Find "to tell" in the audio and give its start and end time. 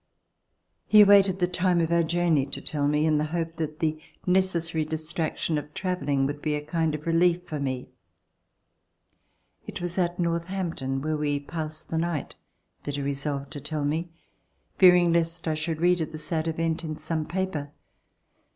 2.47-2.87, 13.51-13.85